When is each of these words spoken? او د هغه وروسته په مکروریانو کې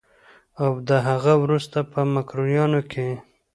او 0.63 0.71
د 0.89 0.89
هغه 1.07 1.33
وروسته 1.43 1.79
په 1.91 1.99
مکروریانو 2.13 2.81
کې 2.91 3.07